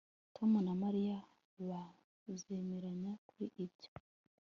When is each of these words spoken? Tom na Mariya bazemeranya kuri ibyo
Tom 0.35 0.51
na 0.67 0.73
Mariya 0.83 1.17
bazemeranya 2.25 3.11
kuri 3.27 3.45
ibyo 3.65 3.89